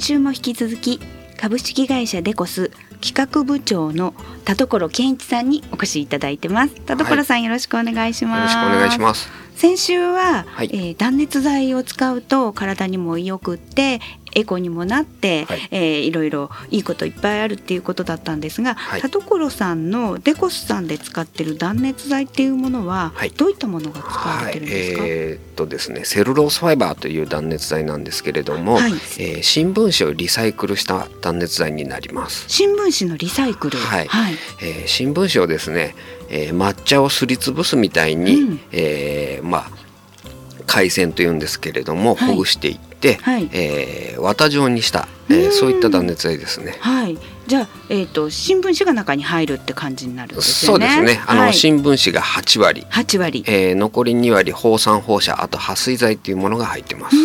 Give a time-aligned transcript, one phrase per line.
[0.00, 0.98] 今週も引き続き
[1.36, 2.70] 株式会社デコス
[3.02, 4.14] 企画部長の
[4.46, 6.74] 田所健一さんにお越しいただいてます。
[6.86, 8.56] 田所さん、はい、よろしくお願いします。
[8.56, 9.28] よろしくお願いします。
[9.56, 14.00] 先週は、はい、えー、断熱材を使うと体にも良くって
[14.34, 15.68] エコにもなって、はい。
[15.70, 32.44] えー、いろいろいいこといっぱいあるっていうことだったんですが、はい、田所さんのデコスさんで使ってる断熱材っていうものは、はい、どういったものが使われてるんですか、はい、えー、っとですねセルロースファイバーという断熱材なんですけれども、はい、えー、新聞紙をリサイクルした断熱材になります。
[32.48, 33.78] 新聞紙のリサイクル？
[33.78, 35.94] はい、はい、えー、新聞紙をですね、
[36.28, 39.70] えー、抹茶をすりつぶすみたいに、うん、えー、まあ
[40.66, 46.76] 海鮮というんですけれども、ほぐしていって、はい、えー、綿状にした、えー、そういった断熱材ですね。
[46.80, 47.18] はい。
[47.46, 50.86] じゃあ、えっ、ー、と新聞紙が中に入るって感じになるんですよね。
[50.88, 51.24] そうですね。
[51.26, 57.16] あの、はい、新聞紙が8割、8割、えー、残り2割放散放射、あと撥水剤っていうものが入ってます。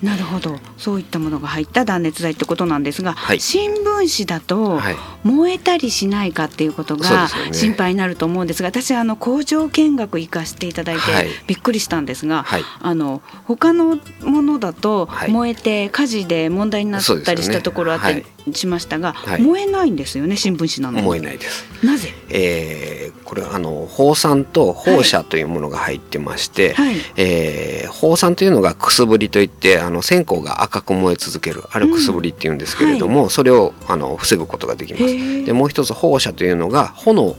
[0.00, 0.58] はい、なるほど。
[0.76, 4.80] そういったものが入った断熱材ってことなんですが、はい、新聞紙だと
[5.24, 11.02] 燃えたりしないかっていうことが心配になると思うんですが、私あの工場見学行かせていただいて
[11.46, 21.64] びっくりしたんですが、はい、あの他のものだと燃えて火事で問題になったりしたところあったりしましたが、はい、燃えないんですよね新聞紙なの燃えないです。
[21.84, 33.20] なぜ、えー、これあの放酸と放射というものが入ってまして、はい、えー、放酸というのがくすぶりといってあの線香が赤く燃え続けるあれくすぶりっていうんですけれども、うん。
[33.24, 35.44] はい、それをあの防ぐことができます。
[35.44, 37.36] でもう一つ放射というのが炎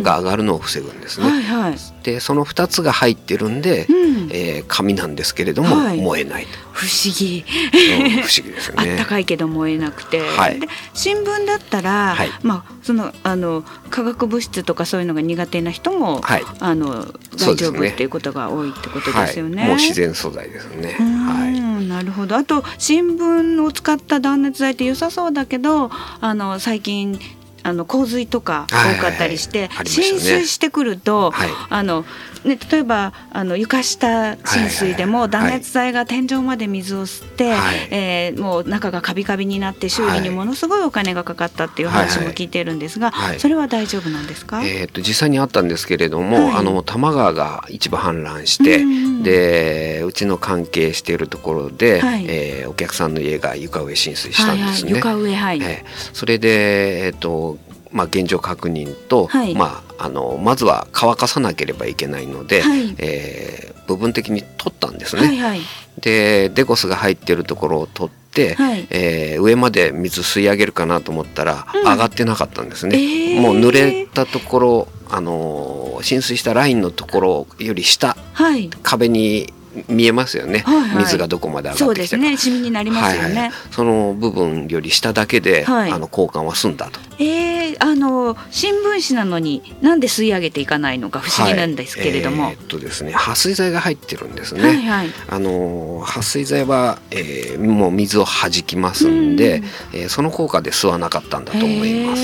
[0.00, 1.28] が上がるのを防ぐんですね。
[1.28, 8.76] はいはい、でその2つが入ってるんで、うん、えー、紙なんですけれども、はい、燃えない不思議、うん、不思議ですね。
[8.92, 19.66] あったかいけど燃えなくて、はい、で新聞だったら、はい、まあそのあの化学物質とかそういうのが苦手な人も、はい、あの大丈夫、ね、っていうことが多いってことですよね。
[19.66, 20.96] もう自然素材ですね。
[20.98, 21.60] はい。
[21.86, 22.36] なるほど。
[22.36, 27.18] あと新聞を使った断熱材って良さそうだけど、あの最近
[27.62, 32.04] あの洪水とか多かったりして、浸水してくると、はい、あの
[32.44, 43.30] ね、例えばあの床下浸水でも断熱材が天井まで水を吸って、はい、えー、もう中がカビカビになって修理にものすごいお金がかかったっていう話も聞いてるんですが、はい。
[43.30, 54.92] はい、それは大丈夫なんですか、えーと、実際にあったんですけれども、あの多摩川が一部氾濫して、うん、でうちの関係しているところで、はい、えー、お客さんの家が床上浸水したんですね。
[54.94, 57.58] はいはい、床上はい、えー、それで、えーと
[57.92, 65.26] まあ、現状確認と、はい、まあ、あのまずは乾かさなければいけないので、はい、えー、部分的に取ったんですね。
[65.26, 65.60] はいはい、
[66.00, 72.96] でデコスが入ってるところを取って、はい、えー、上まで水吸い上げるかなと思ったら、うん、上がってなかったんですね。
[72.96, 79.52] えー、もう濡れたところあの浸水したラインのところより下、はい、壁に
[79.88, 82.22] 見えますよね、はいはい、水がどこまで上がってきたか。
[82.22, 82.36] ね。
[82.36, 87.00] シミになりますよね、はいはい、その部分より下だけで、はい、あの交換は済んだと。
[87.18, 99.64] えー、あの新聞紙なのになんで吸い上げていかないのか不思議なんですけれども、はい、えー、っとですね撥水剤が入ってるんですね、はいはい、あの撥水剤は、えー、もう水を弾きますんで、ん。
[99.92, 102.22] えー、その効果で吸わなかったんだと思います。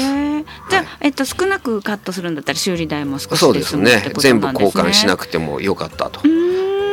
[0.70, 4.12] じゃあ、えっと、少なくカットするんだったら修理代も少しそうですね。
[4.18, 6.22] 全部交換しなくてもよかったと。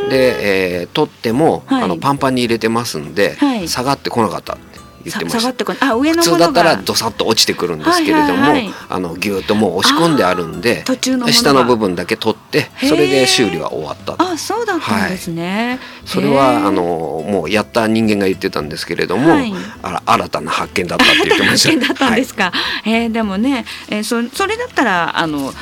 [0.10, 4.58] で、えー、取っても、はい、あのパンパンに入れてますんで、はい、下がってこなかった
[5.06, 5.88] 言ってました。
[5.88, 8.64] あ上の普通だったらどさっと落ちてくるんですけれども、はいはい。
[8.66, 19.54] はい、あのぎゅっともう押し込んであるんで途中の下の部分だけ取ってそれで修理は終わったあそうだったんですね、はい、それはあのもうやった人間が言ってたんですけれども、はい、
[19.84, 21.70] あ新たな発見だったって言ってました。
[21.72, 25.54] 発見だったんですか、はい、えー、でもね、えー、そそれだったらあの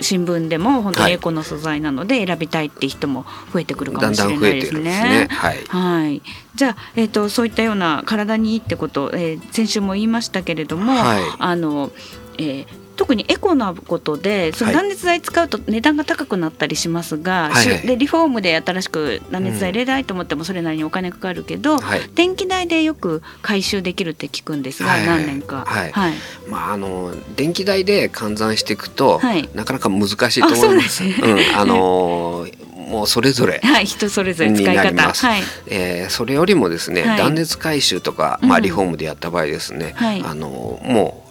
[0.00, 4.80] 新聞でも本当にエコの素材なので選びたいって人も増えてくるかもしれないですね。
[4.80, 5.28] だんだんすね。
[5.30, 6.22] はい、はい、
[6.54, 11.92] じゃあ、えーと、そういったような体にいいってこと、えー、先週も言いましたけれども、はい、あの
[12.38, 12.66] えー、
[12.96, 21.80] 特にエコなことでその断熱材使うと値段が高くなったりしますが、はい、でリフォームで新しく断熱材入れたいと思ってもそれなりにお金かかるけど、うん、
[22.14, 25.64] 電気代でよく回収できるって聞くんですが、はい、何年か。
[25.66, 26.14] はい、はい、
[26.48, 29.20] まああの電気代で換算していくと、
[29.54, 31.04] なかなか難しいと思います。
[31.04, 32.46] うすね、うん、あの
[32.86, 33.86] もうそれぞれはい。
[33.86, 35.12] 人それぞれ使い方。
[35.12, 40.48] はい、えー、それよりもですね、断熱回収とか、まあ、リフォームでやった場合ですね、あの
[40.82, 41.25] もう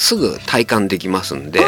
[0.00, 1.60] すぐ体感できますんで。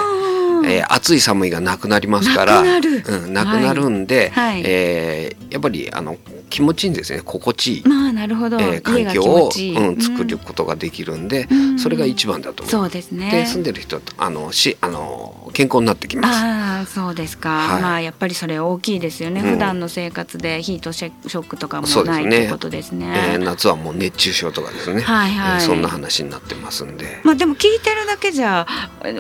[0.65, 6.17] えー、暑い寒いがなくなりますからなくなる,、うん、なくなるんで、はい、えー、やっぱりあの
[6.51, 7.23] 気持ちいいんですね。
[7.25, 8.61] 心地いい、まあ、なるほど。
[8.61, 12.71] えー、環境を、うん、作ることができるんで、うん、それが一番だと思う。
[12.71, 13.31] そうですね。
[13.31, 16.35] で住んでる人あのしあの健康になってきます。
[16.35, 23.35] あそうですか、はい、まあやっぱりそれ大きいですよね、うん、普段の生活でヒートショックとかもないということですね。
[23.35, 27.21] えー、夏はもう熱中症とかですね、はいはい、えー、そんな話になってますんで。
[27.23, 28.67] まあでも聞いてるだけじゃ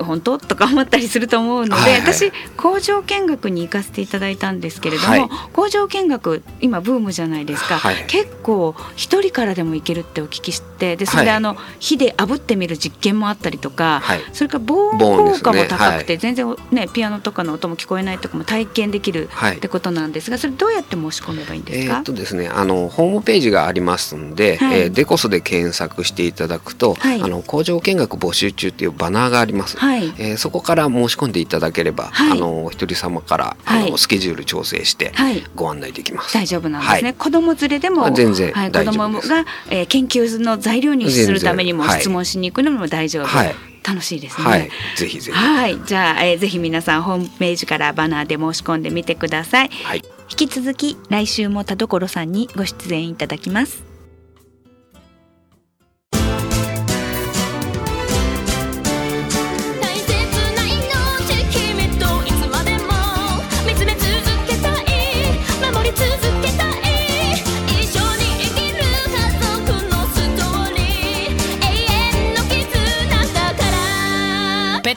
[0.00, 0.38] 本当？
[0.38, 35.12] とか思ったりすると思うので、はいはい、私工場見学に行かせていただいたんですけれども、はい、工場見学今ブームじゃないですか、はい、結構一人からでも行けるってお聞きしてでそれであの、火で炙ってみる実験もあったりとか、はい、それから防音効果も高くて、ね、全然ねピアノとかの音も聞こえないとかも体験できるってことなんですがそれどうやって申し込めばいいんですか、えー、っとですねあのホームページがありますんで、はい、えー、デコスで検索していただくと、はい、あの工場見学募集中っていうバナーがあります、はい、えー、そこから申し込んでいただければ、はい、あのお一人様からあの、スケジュール調整して
[35.56, 43.26] ご案内できます、大丈夫なんですね、子供連れでも全然はい、子供が、えー、研究の材料にするためにも質問しに行くのも大丈夫。
[43.26, 44.46] はい楽しいですね。
[44.46, 45.36] はい、ぜひぜひ。
[45.36, 49.68] はい、じゃあ、えー、ぜひ皆さんホームページからバナーで申し込んでみてください。
[49.68, 53.91] はい、引き続き来週も田所さんにご出演いただきます。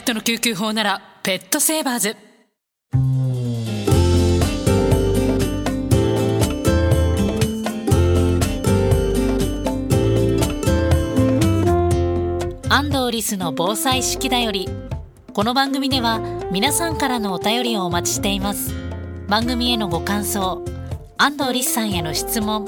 [0.06, 2.16] ットの救急法ならペットセーバーズ。
[12.70, 14.70] 安藤リスの防災式だより
[15.34, 16.20] この番組では
[16.52, 18.76] 皆さんからのお便りをお待ちしています。
[19.28, 20.64] 番組へのご感想
[21.18, 22.66] 安藤リスさんへの質問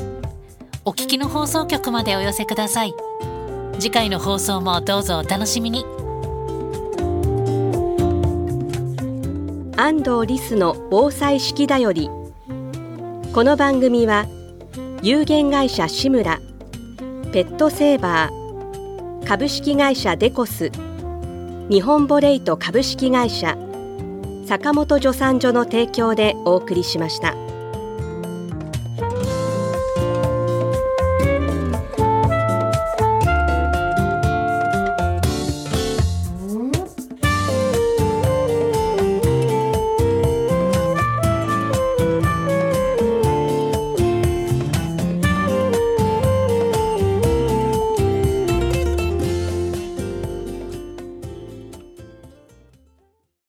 [0.85, 2.95] お聞きの放送局までお寄せください。
[3.73, 5.96] 次回の放送もどうぞお楽しみに。
[9.79, 12.09] 安藤リスの防災式だより
[13.31, 14.25] この番組は
[15.03, 16.39] 有限会社志村
[17.31, 20.71] ペットセーバー株式会社デコス
[21.69, 23.55] 日本ボレイト株式会社
[24.47, 27.46] 坂本助産所の提供でお送りしました。